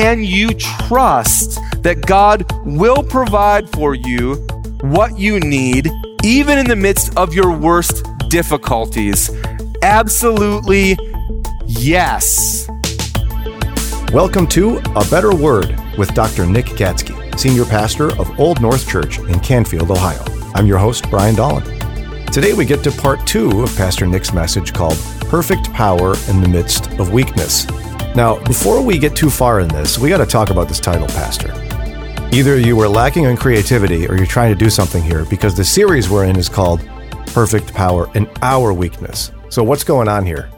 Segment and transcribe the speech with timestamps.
[0.00, 4.36] can you trust that God will provide for you
[4.80, 5.90] what you need,
[6.22, 9.28] even in the midst of your worst difficulties?
[9.82, 10.96] Absolutely
[11.66, 12.68] yes.
[14.12, 16.46] Welcome to A Better Word with Dr.
[16.46, 20.22] Nick Gatsky, Senior Pastor of Old North Church in Canfield, Ohio.
[20.54, 21.64] I'm your host, Brian Dolan.
[22.26, 26.48] Today we get to part two of Pastor Nick's message called Perfect Power in the
[26.48, 27.66] Midst of Weakness.
[28.18, 31.06] Now, before we get too far in this, we got to talk about this title,
[31.06, 31.52] Pastor.
[32.32, 35.62] Either you were lacking in creativity or you're trying to do something here because the
[35.62, 36.84] series we're in is called
[37.26, 39.30] Perfect Power in Our Weakness.
[39.50, 40.50] So, what's going on here?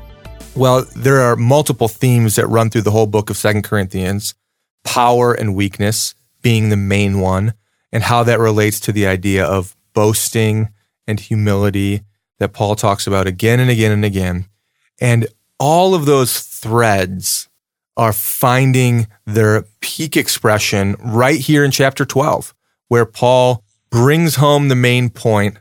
[0.57, 4.35] Well, there are multiple themes that run through the whole book of Second Corinthians
[4.83, 7.53] power and weakness being the main one,
[7.93, 10.71] and how that relates to the idea of boasting
[11.07, 12.05] and humility
[12.39, 14.47] that Paul talks about again and again and again.
[14.99, 17.49] And all of those threads
[18.01, 22.55] are finding their peak expression right here in chapter 12,
[22.89, 25.59] where Paul brings home the main point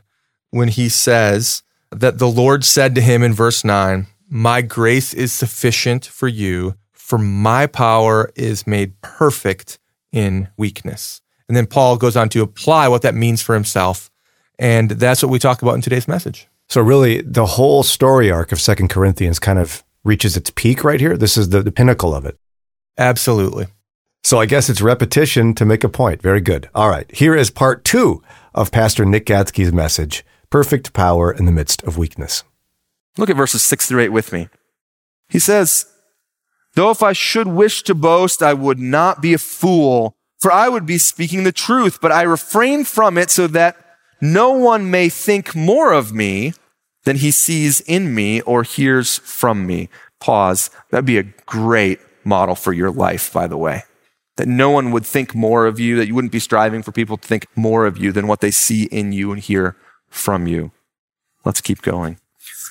[0.48, 5.34] when he says that the Lord said to him in verse 9, My grace is
[5.34, 9.78] sufficient for you, for my power is made perfect
[10.10, 11.20] in weakness.
[11.46, 14.10] And then Paul goes on to apply what that means for himself.
[14.58, 16.48] And that's what we talk about in today's message.
[16.70, 21.00] So, really, the whole story arc of Second Corinthians kind of reaches its peak right
[21.00, 21.16] here.
[21.16, 22.36] This is the, the pinnacle of it.
[22.98, 23.66] Absolutely.
[24.22, 26.22] So I guess it's repetition to make a point.
[26.22, 26.68] Very good.
[26.74, 27.10] All right.
[27.14, 28.22] Here is part two
[28.54, 32.44] of Pastor Nick Gatsky's message Perfect Power in the Midst of Weakness.
[33.16, 34.48] Look at verses six through eight with me.
[35.28, 35.86] He says,
[36.74, 40.68] Though if I should wish to boast, I would not be a fool, for I
[40.68, 43.76] would be speaking the truth, but I refrain from it so that
[44.20, 46.52] no one may think more of me
[47.04, 49.88] than he sees in me or hears from me.
[50.20, 50.70] Pause.
[50.90, 53.84] That'd be a great model for your life, by the way.
[54.36, 57.16] That no one would think more of you, that you wouldn't be striving for people
[57.16, 59.76] to think more of you than what they see in you and hear
[60.08, 60.72] from you.
[61.44, 62.18] Let's keep going.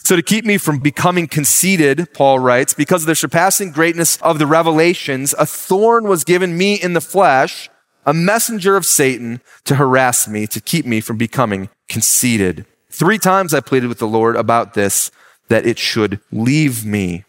[0.04, 4.40] So to keep me from becoming conceited, Paul writes, because of the surpassing greatness of
[4.40, 7.70] the revelations, a thorn was given me in the flesh,
[8.06, 12.66] a messenger of Satan to harass me, to keep me from becoming conceited.
[13.00, 15.10] Three times I pleaded with the Lord about this,
[15.48, 17.24] that it should leave me.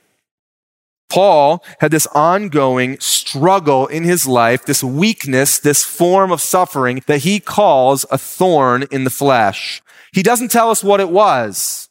[1.09, 7.19] Paul had this ongoing struggle in his life, this weakness, this form of suffering that
[7.19, 9.81] he calls a thorn in the flesh.
[10.13, 11.89] He doesn't tell us what it was.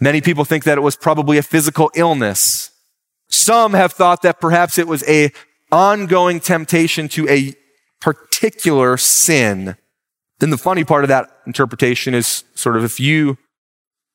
[0.00, 2.72] Many people think that it was probably a physical illness.
[3.28, 5.32] Some have thought that perhaps it was a
[5.70, 7.54] ongoing temptation to a
[8.00, 9.76] particular sin.
[10.38, 13.38] Then the funny part of that interpretation is sort of if you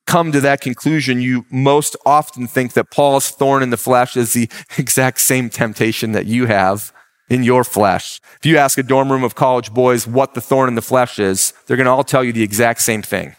[0.06, 4.32] come to that conclusion, you most often think that Paul's thorn in the flesh is
[4.32, 6.92] the exact same temptation that you have
[7.28, 8.20] in your flesh.
[8.38, 11.18] If you ask a dorm room of college boys what the thorn in the flesh
[11.18, 13.36] is, they're going to all tell you the exact same thing.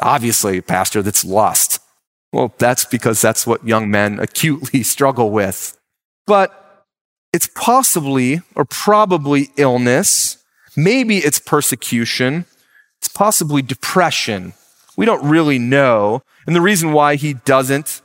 [0.00, 1.78] Obviously, pastor, that's lust.
[2.32, 5.78] Well, that's because that's what young men acutely struggle with.
[6.26, 6.84] But
[7.32, 10.43] it's possibly or probably illness
[10.76, 12.46] Maybe it's persecution.
[12.98, 14.54] It's possibly depression.
[14.96, 16.22] We don't really know.
[16.46, 18.02] And the reason why he doesn't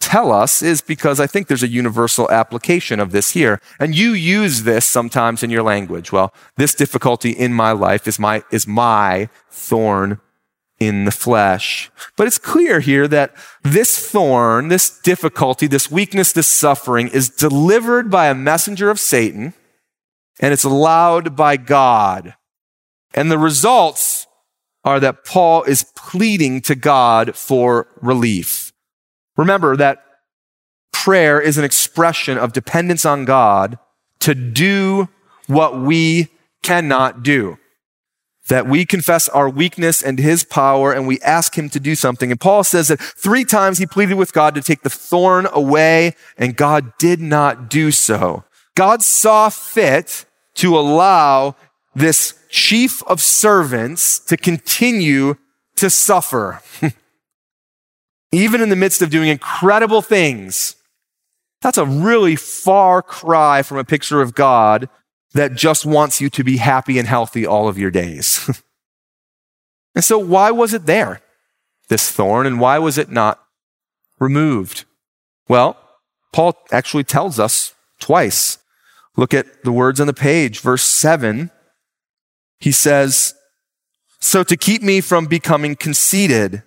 [0.00, 3.60] tell us is because I think there's a universal application of this here.
[3.80, 6.12] And you use this sometimes in your language.
[6.12, 10.20] Well, this difficulty in my life is my, is my thorn
[10.78, 11.90] in the flesh.
[12.16, 18.10] But it's clear here that this thorn, this difficulty, this weakness, this suffering is delivered
[18.10, 19.54] by a messenger of Satan
[20.40, 22.34] and it's allowed by God.
[23.14, 24.26] And the results
[24.84, 28.72] are that Paul is pleading to God for relief.
[29.36, 30.02] Remember that
[30.92, 33.78] prayer is an expression of dependence on God
[34.20, 35.08] to do
[35.46, 36.28] what we
[36.62, 37.58] cannot do.
[38.48, 42.30] That we confess our weakness and his power and we ask him to do something.
[42.30, 46.14] And Paul says that three times he pleaded with God to take the thorn away
[46.38, 48.44] and God did not do so.
[48.76, 50.26] God saw fit
[50.56, 51.56] to allow
[51.94, 55.36] this chief of servants to continue
[55.76, 56.60] to suffer.
[58.32, 60.76] Even in the midst of doing incredible things.
[61.62, 64.88] That's a really far cry from a picture of God
[65.32, 68.62] that just wants you to be happy and healthy all of your days.
[69.94, 71.22] and so, why was it there,
[71.88, 73.42] this thorn, and why was it not
[74.18, 74.84] removed?
[75.48, 75.78] Well,
[76.32, 78.58] Paul actually tells us twice.
[79.16, 80.60] Look at the words on the page.
[80.60, 81.50] Verse 7,
[82.58, 83.34] he says,
[84.20, 86.62] So to keep me from becoming conceited.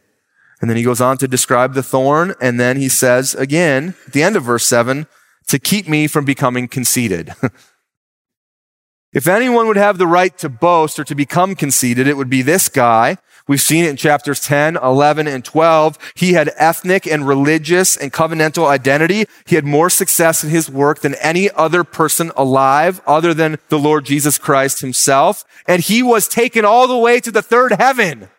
[0.62, 2.34] And then he goes on to describe the thorn.
[2.42, 5.08] And then he says again, at the end of verse 7,
[5.48, 7.34] to keep me from becoming conceited.
[9.14, 12.42] if anyone would have the right to boast or to become conceited, it would be
[12.42, 13.18] this guy.
[13.50, 15.98] We've seen it in chapters 10, 11, and 12.
[16.14, 19.26] He had ethnic and religious and covenantal identity.
[19.48, 23.80] He had more success in his work than any other person alive other than the
[23.80, 25.46] Lord Jesus Christ himself.
[25.68, 28.30] And he was taken all the way to the third heaven.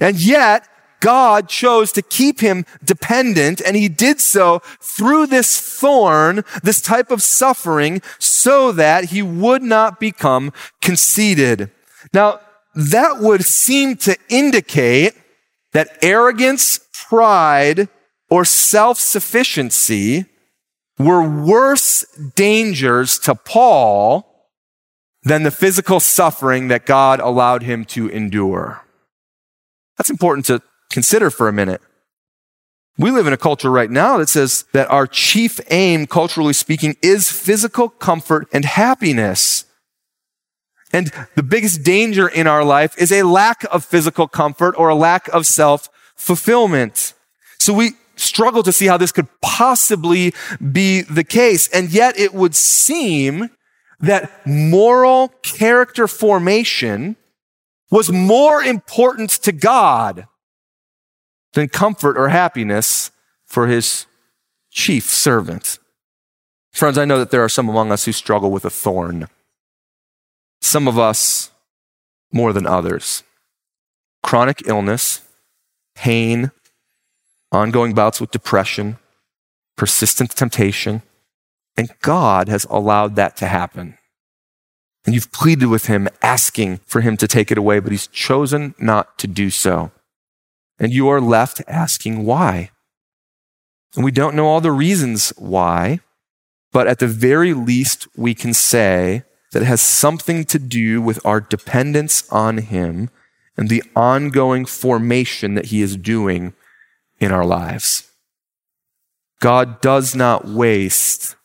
[0.00, 0.68] And yet
[1.00, 7.10] God chose to keep him dependent, and he did so through this thorn, this type
[7.10, 11.72] of suffering, so that he would not become conceited.
[12.14, 12.38] Now,
[12.74, 15.14] that would seem to indicate
[15.72, 17.88] that arrogance, pride,
[18.30, 20.26] or self-sufficiency
[20.98, 22.04] were worse
[22.34, 24.48] dangers to Paul
[25.22, 28.84] than the physical suffering that God allowed him to endure.
[29.96, 31.80] That's important to consider for a minute.
[32.98, 36.96] We live in a culture right now that says that our chief aim, culturally speaking,
[37.02, 39.64] is physical comfort and happiness.
[40.92, 44.94] And the biggest danger in our life is a lack of physical comfort or a
[44.94, 47.14] lack of self fulfillment.
[47.58, 50.34] So we struggle to see how this could possibly
[50.72, 51.68] be the case.
[51.68, 53.50] And yet it would seem
[54.00, 57.16] that moral character formation
[57.90, 60.26] was more important to God
[61.52, 63.10] than comfort or happiness
[63.46, 64.06] for his
[64.70, 65.78] chief servant.
[66.72, 69.28] Friends, I know that there are some among us who struggle with a thorn.
[70.72, 71.50] Some of us
[72.32, 73.24] more than others.
[74.22, 75.20] Chronic illness,
[75.94, 76.50] pain,
[77.52, 78.96] ongoing bouts with depression,
[79.76, 81.02] persistent temptation,
[81.76, 83.98] and God has allowed that to happen.
[85.04, 88.74] And you've pleaded with him, asking for him to take it away, but he's chosen
[88.78, 89.92] not to do so.
[90.78, 92.70] And you are left asking why.
[93.94, 96.00] And we don't know all the reasons why,
[96.72, 101.40] but at the very least, we can say that has something to do with our
[101.40, 103.10] dependence on Him
[103.56, 106.54] and the ongoing formation that He is doing
[107.20, 108.10] in our lives.
[109.40, 111.36] God does not waste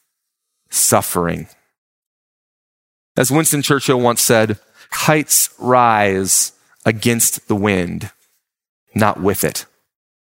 [0.70, 1.48] suffering.
[3.16, 4.60] As Winston Churchill once said,
[4.92, 6.52] kites rise
[6.86, 8.12] against the wind
[8.98, 9.66] not with it.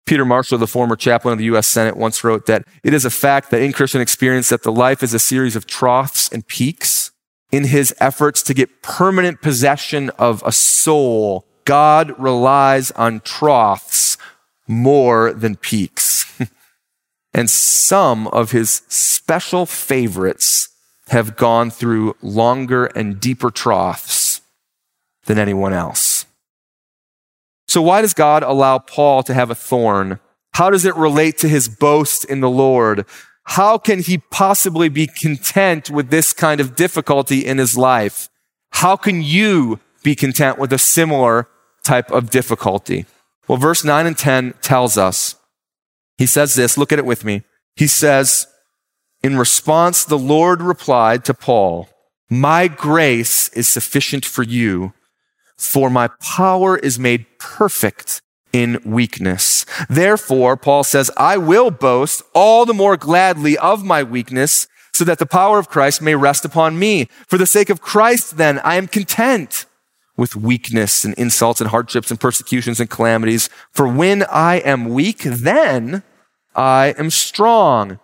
[0.07, 1.67] Peter Marshall, the former chaplain of the U.S.
[1.67, 5.03] Senate, once wrote that it is a fact that in Christian experience that the life
[5.03, 7.11] is a series of troughs and peaks.
[7.51, 14.19] In his efforts to get permanent possession of a soul, God relies on troughs
[14.67, 16.41] more than peaks.
[17.35, 20.69] and some of his special favorites
[21.09, 24.43] have gone through longer and deeper troughs
[25.25, 26.27] than anyone else.
[27.67, 30.21] So why does God allow Paul to have a thorn?
[30.53, 33.07] How does it relate to his boast in the Lord?
[33.49, 38.29] How can he possibly be content with this kind of difficulty in his life?
[38.73, 41.49] How can you be content with a similar
[41.83, 43.07] type of difficulty?
[43.47, 45.37] Well, verse 9 and 10 tells us,
[46.17, 47.43] he says this, look at it with me.
[47.75, 48.47] He says,
[49.23, 51.89] in response, the Lord replied to Paul,
[52.29, 54.93] my grace is sufficient for you
[55.59, 58.23] for my power is made perfect
[58.53, 59.67] in weakness.
[59.89, 65.19] Therefore, Paul says, I will boast all the more gladly of my weakness so that
[65.19, 67.09] the power of Christ may rest upon me.
[67.27, 69.67] For the sake of Christ, then, I am content
[70.17, 73.49] with weakness and insults and hardships and persecutions and calamities.
[73.73, 76.03] For when I am weak, then
[76.55, 78.01] I am strong.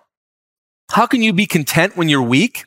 [0.91, 2.67] How can you be content when you're weak?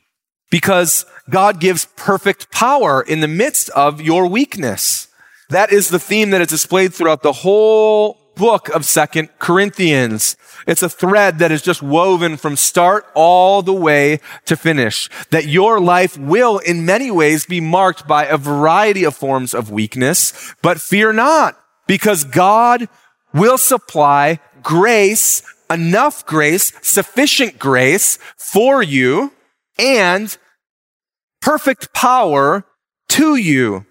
[0.50, 5.07] because God gives perfect power in the midst of your weakness.
[5.50, 10.36] That is the theme that is displayed throughout the whole book of Second Corinthians.
[10.66, 15.08] It's a thread that is just woven from start all the way to finish.
[15.30, 19.70] That your life will in many ways be marked by a variety of forms of
[19.70, 22.88] weakness, but fear not because God
[23.32, 29.32] will supply grace, enough grace, sufficient grace for you
[29.78, 30.36] and
[31.40, 32.64] perfect power
[33.08, 33.86] to you.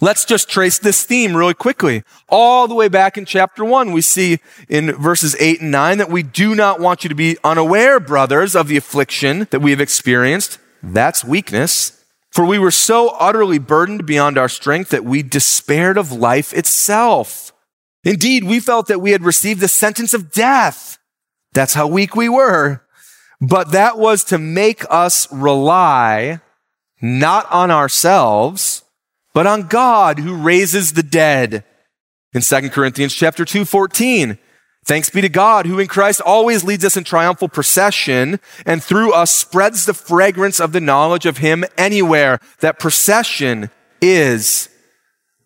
[0.00, 2.02] Let's just trace this theme really quickly.
[2.28, 6.10] All the way back in chapter one, we see in verses eight and nine that
[6.10, 9.80] we do not want you to be unaware, brothers, of the affliction that we have
[9.80, 10.58] experienced.
[10.82, 12.04] That's weakness.
[12.30, 17.52] For we were so utterly burdened beyond our strength that we despaired of life itself.
[18.02, 20.98] Indeed, we felt that we had received the sentence of death.
[21.52, 22.82] That's how weak we were.
[23.40, 26.40] But that was to make us rely
[27.00, 28.73] not on ourselves,
[29.34, 31.64] but on God who raises the dead.
[32.32, 34.38] In 2 Corinthians chapter 2, 14,
[34.86, 39.14] Thanks be to God who in Christ always leads us in triumphal procession and through
[39.14, 42.38] us spreads the fragrance of the knowledge of him anywhere.
[42.60, 43.70] That procession
[44.02, 44.68] is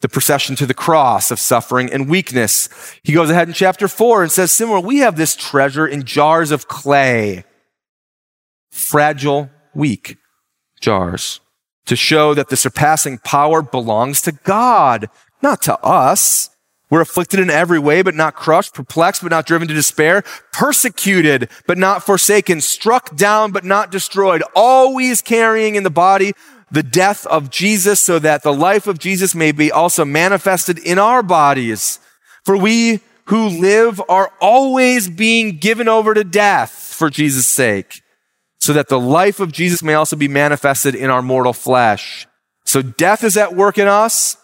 [0.01, 2.69] the procession to the cross of suffering and weakness.
[3.05, 6.51] He goes ahead in chapter four and says, similar, we have this treasure in jars
[6.51, 7.45] of clay,
[8.73, 10.17] fragile, weak
[10.81, 11.41] jars
[11.89, 15.11] to show that the surpassing power belongs to God,
[15.43, 16.51] not to us.
[16.91, 21.51] We're afflicted in every way, but not crushed, perplexed, but not driven to despair, persecuted,
[21.67, 26.33] but not forsaken, struck down, but not destroyed, always carrying in the body
[26.71, 30.99] the death of Jesus so that the life of Jesus may be also manifested in
[30.99, 31.99] our bodies.
[32.45, 38.03] For we who live are always being given over to death for Jesus' sake,
[38.69, 42.27] so that the life of Jesus may also be manifested in our mortal flesh.
[42.67, 44.37] So death is at work in us,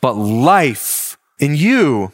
[0.00, 2.12] but life in you.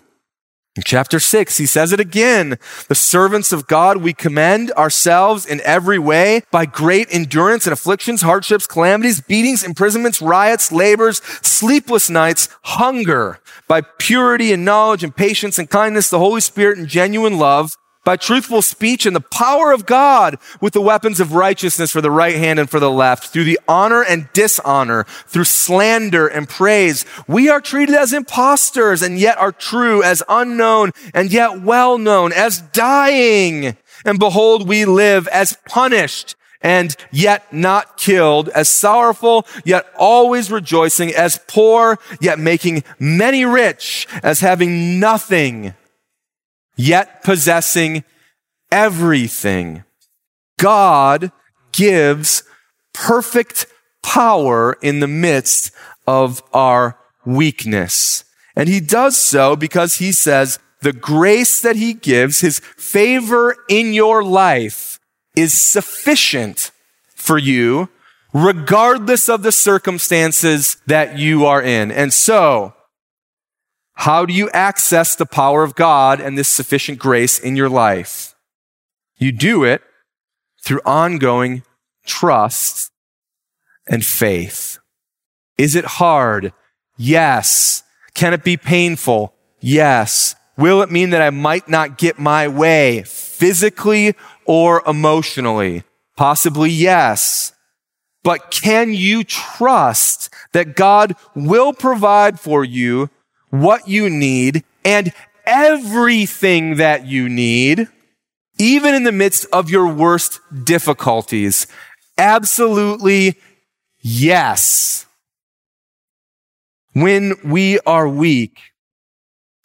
[0.74, 2.58] In chapter six, he says it again.
[2.88, 8.22] The servants of God, we commend ourselves in every way by great endurance and afflictions,
[8.22, 15.56] hardships, calamities, beatings, imprisonments, riots, labors, sleepless nights, hunger, by purity and knowledge and patience
[15.60, 19.86] and kindness, the Holy Spirit and genuine love, by truthful speech and the power of
[19.86, 23.44] God with the weapons of righteousness for the right hand and for the left, through
[23.44, 27.04] the honor and dishonor, through slander and praise.
[27.26, 32.32] We are treated as impostors and yet are true, as unknown and yet well known,
[32.32, 33.76] as dying.
[34.04, 41.14] And behold, we live as punished and yet not killed, as sorrowful, yet always rejoicing,
[41.14, 45.74] as poor, yet making many rich, as having nothing
[46.76, 48.04] yet possessing
[48.70, 49.84] everything.
[50.58, 51.32] God
[51.72, 52.44] gives
[52.92, 53.66] perfect
[54.02, 55.72] power in the midst
[56.06, 58.24] of our weakness.
[58.56, 63.94] And he does so because he says the grace that he gives, his favor in
[63.94, 65.00] your life
[65.34, 66.70] is sufficient
[67.14, 67.88] for you
[68.32, 71.90] regardless of the circumstances that you are in.
[71.90, 72.74] And so
[73.94, 78.34] how do you access the power of God and this sufficient grace in your life?
[79.16, 79.82] You do it
[80.62, 81.62] through ongoing
[82.04, 82.90] trust
[83.88, 84.78] and faith.
[85.56, 86.52] Is it hard?
[86.96, 87.82] Yes.
[88.14, 89.34] Can it be painful?
[89.60, 90.34] Yes.
[90.56, 95.84] Will it mean that I might not get my way physically or emotionally?
[96.16, 97.52] Possibly yes.
[98.22, 103.10] But can you trust that God will provide for you
[103.60, 105.12] what you need and
[105.46, 107.86] everything that you need,
[108.58, 111.66] even in the midst of your worst difficulties.
[112.18, 113.38] Absolutely
[114.00, 115.06] yes.
[116.94, 118.58] When we are weak,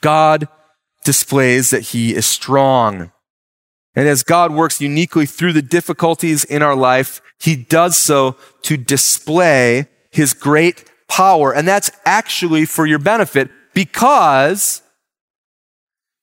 [0.02, 0.48] God
[1.04, 3.12] displays that he is strong.
[3.96, 8.78] And as God works uniquely through the difficulties in our life, he does so to
[8.78, 11.54] display his great power.
[11.54, 14.82] And that's actually for your benefit because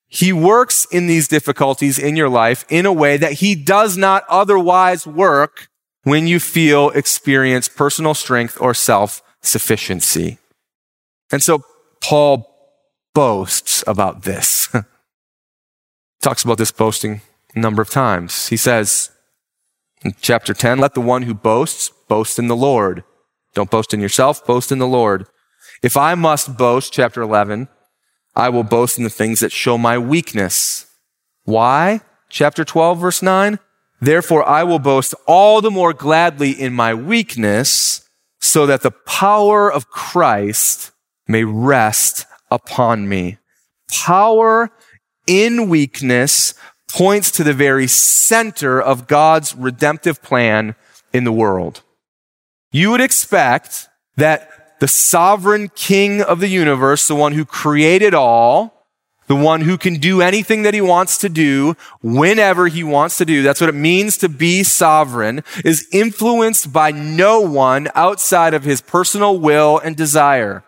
[0.08, 4.24] he works in these difficulties in your life in a way that he does not
[4.28, 5.68] otherwise work
[6.02, 10.36] when you feel experience personal strength or self sufficiency.
[11.32, 11.64] And so
[12.02, 12.46] Paul
[13.14, 14.68] boasts about this.
[16.20, 17.22] Talks about this boasting
[17.54, 18.48] a number of times.
[18.48, 19.12] He says
[20.04, 23.02] in chapter 10, let the one who boasts boast in the Lord.
[23.54, 25.26] Don't boast in yourself, boast in the Lord.
[25.82, 27.68] If I must boast, chapter 11,
[28.34, 30.86] I will boast in the things that show my weakness.
[31.44, 32.00] Why?
[32.28, 33.58] Chapter 12, verse 9.
[34.00, 38.08] Therefore, I will boast all the more gladly in my weakness
[38.40, 40.92] so that the power of Christ
[41.26, 43.38] may rest upon me.
[43.90, 44.70] Power
[45.26, 46.54] in weakness
[46.88, 50.74] points to the very center of God's redemptive plan
[51.12, 51.82] in the world.
[52.70, 58.76] You would expect that the sovereign king of the universe, the one who created all,
[59.26, 63.24] the one who can do anything that he wants to do whenever he wants to
[63.24, 63.42] do.
[63.42, 68.80] That's what it means to be sovereign is influenced by no one outside of his
[68.80, 70.62] personal will and desire.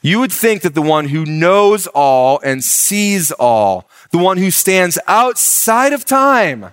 [0.00, 4.50] You would think that the one who knows all and sees all, the one who
[4.50, 6.72] stands outside of time,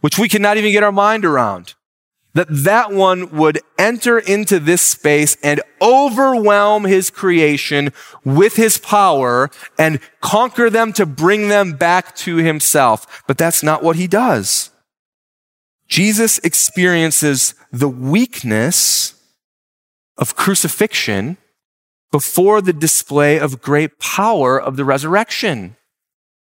[0.00, 1.74] which we cannot even get our mind around,
[2.34, 7.92] that that one would enter into this space and overwhelm his creation
[8.24, 13.22] with his power and conquer them to bring them back to himself.
[13.26, 14.70] But that's not what he does.
[15.86, 19.14] Jesus experiences the weakness
[20.16, 21.36] of crucifixion
[22.10, 25.76] before the display of great power of the resurrection.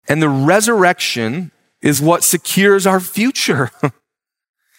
[0.09, 1.53] And the resurrection
[1.83, 3.71] is what secures our future.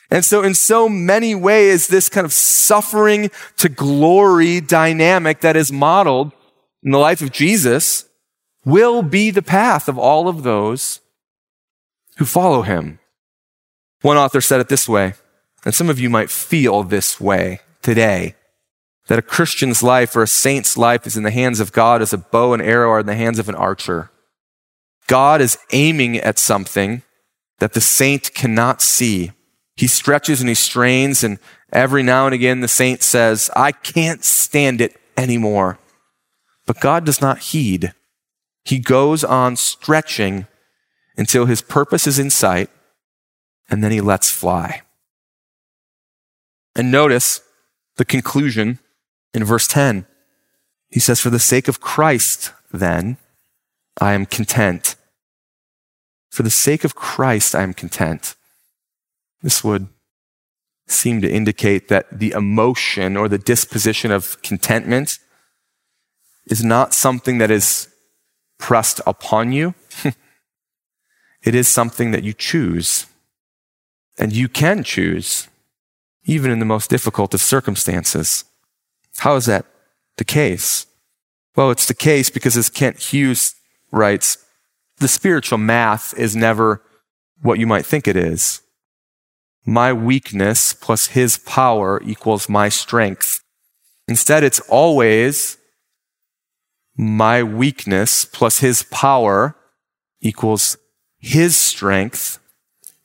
[0.10, 5.72] and so in so many ways, this kind of suffering to glory dynamic that is
[5.72, 6.32] modeled
[6.84, 8.08] in the life of Jesus
[8.64, 11.02] will be the path of all of those
[12.18, 13.00] who follow him.
[14.02, 15.14] One author said it this way,
[15.66, 18.36] and some of you might feel this way today
[19.08, 22.14] that a Christian's life or a saint's life is in the hands of God as
[22.14, 24.12] a bow and arrow are in the hands of an archer.
[25.08, 27.04] God is aiming at something
[27.60, 29.32] that the saint cannot see.
[29.78, 31.38] He stretches and he strains, and
[31.72, 35.78] every now and again the saint says, I can't stand it anymore.
[36.66, 37.94] But God does not heed.
[38.66, 40.48] He goes on stretching
[41.16, 42.70] until his purpose is in sight,
[43.70, 44.82] and then he lets fly.
[46.76, 47.42] And notice
[47.98, 48.80] the conclusion
[49.34, 50.06] in verse 10.
[50.90, 53.18] He says, For the sake of Christ, then,
[54.00, 54.96] I am content.
[56.30, 58.36] For the sake of Christ, I am content.
[59.42, 59.88] This would
[60.88, 65.20] seem to indicate that the emotion or the disposition of contentment
[66.46, 67.90] is not something that is
[68.58, 69.76] pressed upon you.
[71.44, 73.06] it is something that you choose.
[74.18, 75.48] And you can choose,
[76.26, 78.46] even in the most difficult of circumstances.
[79.18, 79.66] How is that
[80.18, 80.88] the case?
[81.56, 83.56] Well, it's the case because as Kent Hughes
[83.92, 84.38] writes,
[84.98, 86.82] the spiritual math is never
[87.42, 88.62] what you might think it is.
[89.68, 93.44] My weakness plus his power equals my strength.
[94.08, 95.58] Instead, it's always
[96.96, 99.56] my weakness plus his power
[100.22, 100.78] equals
[101.20, 102.40] his strength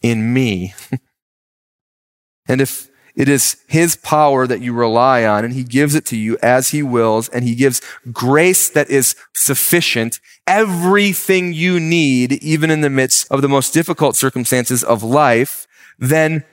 [0.01, 0.75] in me.
[2.49, 6.17] and if it is His power that you rely on, and He gives it to
[6.17, 12.71] you as He wills, and He gives grace that is sufficient, everything you need, even
[12.71, 15.67] in the midst of the most difficult circumstances of life,
[15.99, 16.45] then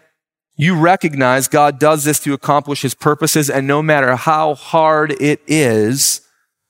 [0.59, 5.41] you recognize God does this to accomplish His purposes, and no matter how hard it
[5.47, 6.19] is,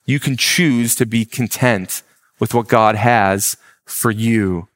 [0.06, 2.04] you can choose to be content
[2.40, 4.68] with what God has for you,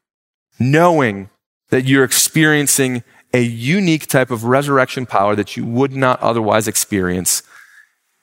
[0.58, 1.30] knowing
[1.70, 7.44] that you're experiencing a unique type of resurrection power that you would not otherwise experience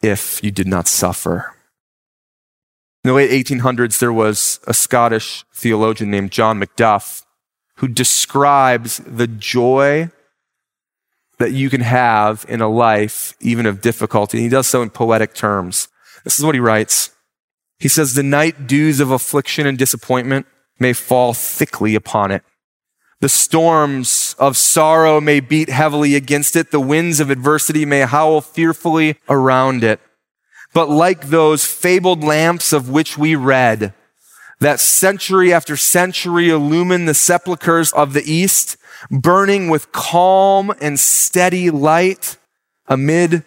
[0.01, 1.55] if you did not suffer.
[3.05, 7.23] In the late 1800s, there was a Scottish theologian named John Macduff
[7.77, 10.11] who describes the joy
[11.41, 14.37] that you can have in a life, even of difficulty.
[14.37, 15.87] And he does so in poetic terms.
[16.23, 17.09] This is what he writes.
[17.79, 20.45] He says, The night dews of affliction and disappointment
[20.79, 22.43] may fall thickly upon it.
[23.21, 26.71] The storms of sorrow may beat heavily against it.
[26.71, 29.99] The winds of adversity may howl fearfully around it.
[30.73, 33.93] But like those fabled lamps of which we read,
[34.61, 38.77] that century after century illumine the sepulchres of the East,
[39.09, 42.37] burning with calm and steady light
[42.87, 43.43] amid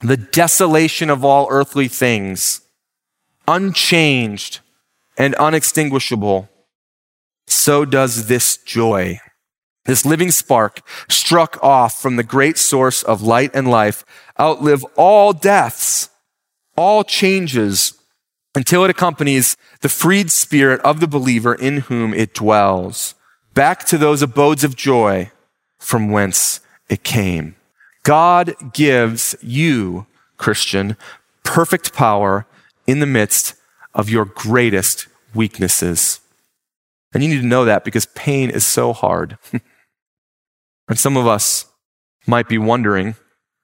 [0.00, 2.60] the desolation of all earthly things,
[3.46, 4.60] unchanged
[5.16, 6.48] and unextinguishable
[7.46, 9.20] so does this joy.
[9.86, 14.04] This living spark struck off from the great source of light and life
[14.38, 16.10] outlive all deaths,
[16.76, 17.97] all changes
[18.58, 23.14] until it accompanies the freed spirit of the believer in whom it dwells
[23.54, 25.30] back to those abodes of joy
[25.78, 27.54] from whence it came.
[28.02, 30.06] God gives you,
[30.38, 30.96] Christian,
[31.44, 32.46] perfect power
[32.84, 33.54] in the midst
[33.94, 36.18] of your greatest weaknesses.
[37.14, 39.38] And you need to know that because pain is so hard.
[40.88, 41.66] and some of us
[42.26, 43.14] might be wondering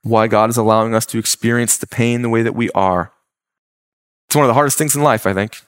[0.02, 3.11] why God is allowing us to experience the pain the way that we are.
[4.35, 5.61] It's one of the hardest things in life, I think.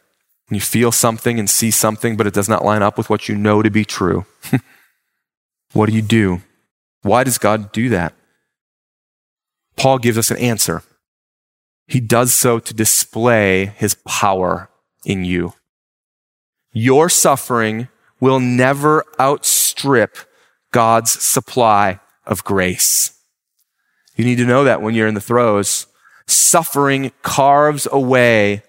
[0.49, 3.29] When you feel something and see something, but it does not line up with what
[3.29, 4.27] you know to be true.
[5.73, 6.43] what do you do?
[7.03, 8.13] Why does God do that?
[9.77, 10.83] Paul gives us an answer.
[11.87, 14.69] He does so to display his power
[15.05, 15.53] in you.
[16.73, 17.87] Your suffering
[18.19, 20.17] will never outstrip
[20.73, 23.17] God's supply of grace.
[24.17, 25.87] You need to know that when you're in the throes.
[26.27, 28.63] Suffering carves away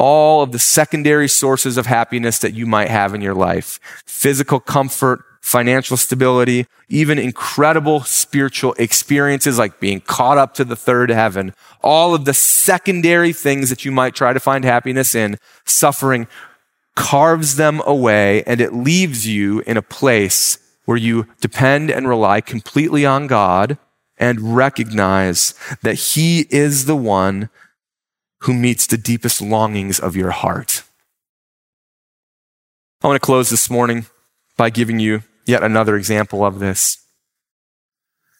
[0.00, 3.78] all of the secondary sources of happiness that you might have in your life.
[4.06, 11.10] Physical comfort, financial stability, even incredible spiritual experiences like being caught up to the third
[11.10, 11.52] heaven.
[11.82, 16.26] All of the secondary things that you might try to find happiness in, suffering
[16.96, 22.40] carves them away, and it leaves you in a place where you depend and rely
[22.40, 23.78] completely on God
[24.20, 27.48] and recognize that He is the one
[28.42, 30.84] who meets the deepest longings of your heart.
[33.02, 34.06] I want to close this morning
[34.56, 36.98] by giving you yet another example of this.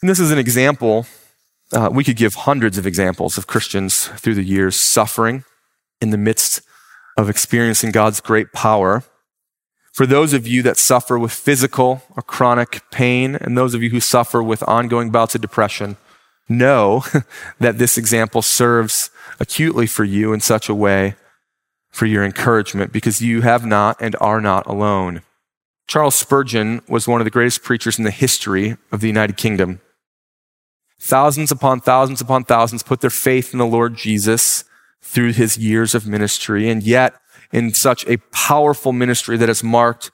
[0.02, 1.06] And this is an example,
[1.72, 5.44] uh, we could give hundreds of examples of Christians through the years suffering
[6.00, 6.62] in the midst
[7.16, 9.02] of experiencing God's great power.
[10.00, 13.90] For those of you that suffer with physical or chronic pain, and those of you
[13.90, 15.98] who suffer with ongoing bouts of depression,
[16.48, 17.04] know
[17.60, 19.10] that this example serves
[19.40, 21.16] acutely for you in such a way
[21.90, 25.20] for your encouragement because you have not and are not alone.
[25.86, 29.82] Charles Spurgeon was one of the greatest preachers in the history of the United Kingdom.
[30.98, 34.64] Thousands upon thousands upon thousands put their faith in the Lord Jesus
[35.02, 36.70] through his years of ministry.
[36.70, 37.20] And yet,
[37.52, 40.10] in such a powerful ministry that is marked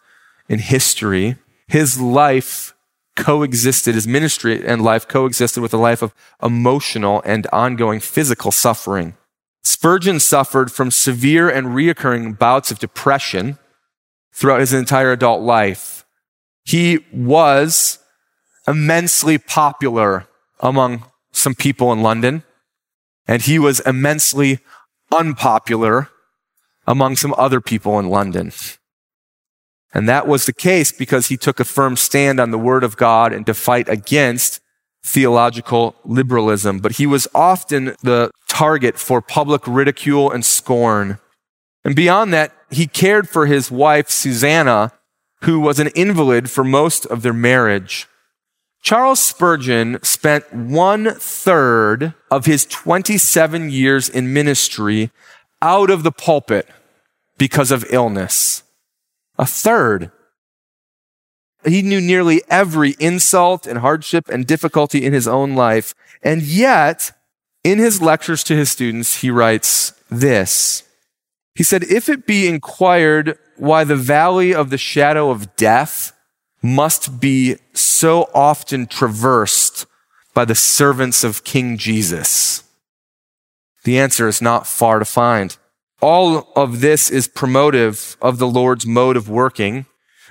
[0.49, 1.37] in history,
[1.69, 2.75] his life
[3.17, 9.17] coexisted, his ministry and life coexisted with a life of emotional and ongoing physical suffering.
[9.65, 13.59] Spurgeon suffered from severe and reoccurring bouts of depression
[14.33, 16.05] throughout his entire adult life.
[16.65, 17.99] He was
[18.69, 20.29] immensely popular
[20.61, 22.43] among some people in London,
[23.27, 24.61] and he was immensely
[25.13, 26.11] unpopular
[26.87, 28.53] among some other people in London.
[29.93, 32.97] And that was the case because he took a firm stand on the word of
[32.97, 34.61] God and to fight against
[35.03, 36.81] theological liberalism.
[36.81, 41.19] But he was often the target for public ridicule and scorn.
[41.85, 44.93] And beyond that, he cared for his wife, Susanna,
[45.43, 48.09] who was an invalid for most of their marriage.
[48.83, 55.11] Charles Spurgeon spent one third of his 27 years in ministry
[55.63, 56.69] out of the pulpit
[57.39, 58.63] because of illness.
[59.39, 60.11] A third.
[61.65, 65.95] He knew nearly every insult and hardship and difficulty in his own life.
[66.23, 67.13] And yet,
[67.65, 70.85] in his lectures to his students, he writes this.
[71.55, 76.13] He said, If it be inquired why the valley of the shadow of death
[76.63, 79.87] must be so often traversed
[80.35, 82.63] by the servants of King Jesus,
[83.85, 85.57] the answer is not far to find.
[86.01, 89.87] All of this is promotive of the Lord's mode of working,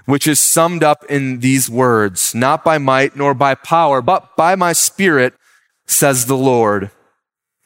[0.05, 4.55] which is summed up in these words, not by might nor by power, but by
[4.55, 5.33] my spirit,
[5.87, 6.91] says the Lord.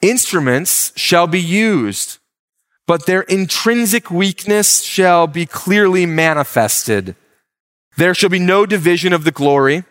[0.01, 2.19] Instruments shall be used,
[2.87, 7.15] but their intrinsic weakness shall be clearly manifested.
[7.97, 9.83] There shall be no division of the glory,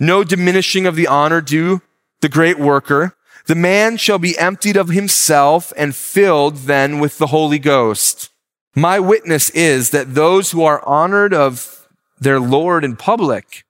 [0.00, 1.82] no diminishing of the honor due
[2.20, 3.14] the great worker.
[3.46, 8.30] The man shall be emptied of himself and filled then with the Holy Ghost.
[8.74, 11.86] My witness is that those who are honored of
[12.18, 13.64] their Lord in public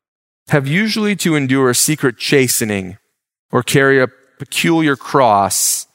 [0.49, 2.99] have usually to endure secret chastening
[3.51, 4.09] or carry a
[4.39, 5.87] peculiar cross,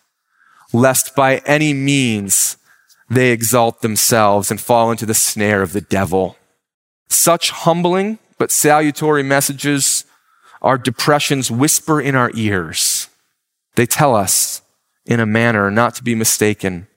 [0.74, 2.58] lest by any means
[3.10, 6.38] they exalt themselves and fall into the snare of the devil.
[7.10, 10.06] Such humbling but salutary messages
[10.62, 12.99] are depression's whisper in our ears.
[13.80, 14.62] They tell us
[15.06, 16.90] in a manner not to be mistaken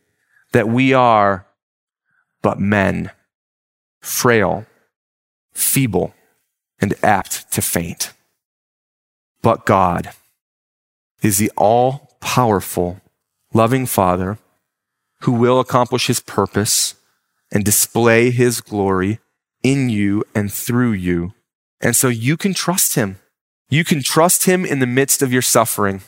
[0.50, 1.46] that we are
[2.42, 3.12] but men,
[4.00, 4.66] frail,
[5.52, 6.12] feeble,
[6.80, 8.12] and apt to faint.
[9.42, 10.10] But God
[11.22, 13.00] is the all powerful,
[13.54, 14.38] loving Father
[15.20, 16.96] who will accomplish his purpose
[17.52, 19.20] and display his glory
[19.62, 21.32] in you and through you.
[21.80, 23.20] And so you can trust him.
[23.68, 26.02] You can trust him in the midst of your suffering.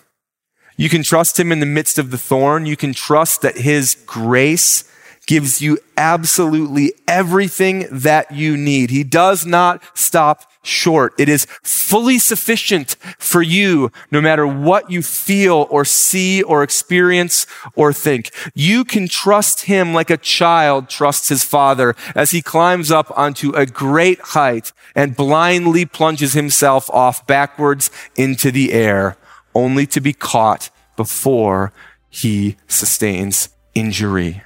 [0.76, 2.66] You can trust him in the midst of the thorn.
[2.66, 4.84] You can trust that his grace
[5.26, 8.90] gives you absolutely everything that you need.
[8.90, 11.14] He does not stop short.
[11.18, 17.46] It is fully sufficient for you, no matter what you feel or see or experience
[17.74, 18.30] or think.
[18.54, 23.52] You can trust him like a child trusts his father as he climbs up onto
[23.52, 29.16] a great height and blindly plunges himself off backwards into the air,
[29.54, 31.72] only to be caught before
[32.08, 34.42] he sustains injury.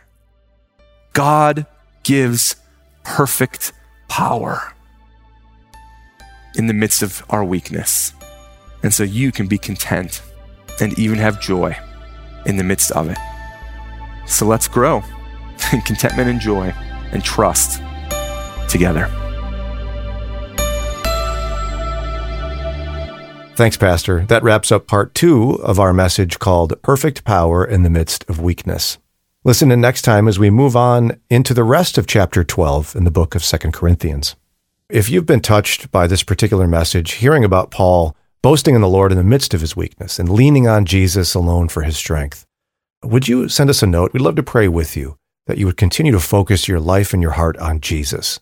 [1.13, 1.67] God
[2.03, 2.57] gives
[3.03, 3.73] perfect
[4.09, 4.75] power
[6.55, 8.13] in the midst of our weakness.
[8.83, 10.23] And so you can be content
[10.81, 11.77] and even have joy
[12.47, 13.19] in the midst of it.
[14.27, 15.03] So let's grow
[15.73, 16.73] in contentment and joy
[17.13, 17.83] and trust
[18.69, 19.28] together.
[23.59, 24.25] Thanks, Pastor.
[24.27, 28.41] That wraps up part two of our message called Perfect Power in the Midst of
[28.41, 28.99] Weakness.
[29.43, 33.03] Listen in next time as we move on into the rest of chapter 12 in
[33.03, 34.37] the book of 2 Corinthians.
[34.89, 39.11] If you've been touched by this particular message, hearing about Paul boasting in the Lord
[39.11, 42.47] in the midst of his weakness and leaning on Jesus alone for his strength,
[43.03, 44.13] would you send us a note?
[44.13, 45.19] We'd love to pray with you
[45.49, 48.39] that you would continue to focus your life and your heart on Jesus.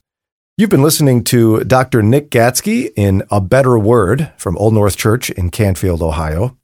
[0.59, 2.03] You've been listening to Dr.
[2.03, 6.57] Nick Gatsky in A Better Word from Old North Church in Canfield, Ohio.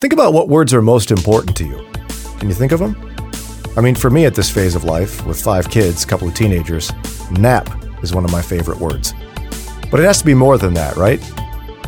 [0.00, 1.86] Think about what words are most important to you.
[2.38, 2.96] Can you think of them?
[3.76, 6.32] I mean, for me at this phase of life, with five kids, a couple of
[6.32, 6.90] teenagers,
[7.30, 7.68] nap
[8.02, 9.12] is one of my favorite words.
[9.90, 11.22] But it has to be more than that, right?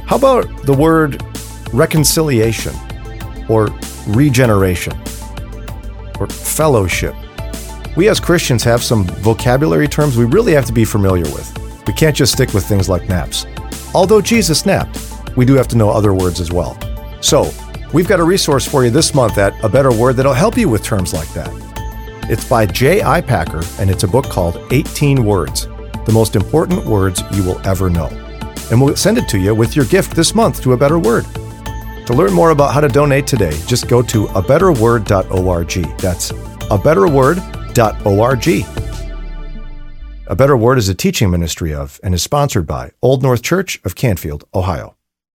[0.04, 1.24] How about the word
[1.72, 2.74] reconciliation
[3.48, 3.70] or
[4.08, 4.92] regeneration
[6.20, 7.14] or fellowship?
[7.96, 11.56] We as Christians have some vocabulary terms we really have to be familiar with.
[11.86, 13.46] We can't just stick with things like naps.
[13.94, 14.98] Although Jesus napped,
[15.36, 16.78] we do have to know other words as well.
[17.20, 17.50] So,
[17.92, 20.68] we've got a resource for you this month at A Better Word that'll help you
[20.68, 21.50] with terms like that.
[22.30, 23.22] It's by J.I.
[23.22, 25.66] Packer, and it's a book called 18 Words
[26.06, 28.06] The Most Important Words You Will Ever Know.
[28.70, 31.26] And we'll send it to you with your gift this month to A Better Word.
[32.06, 35.98] To learn more about how to donate today, just go to abetterword.org.
[35.98, 37.59] That's abetterword.org
[38.04, 38.46] org.
[40.26, 43.80] A Better Word is a teaching ministry of and is sponsored by Old North Church
[43.84, 44.96] of Canfield, Ohio.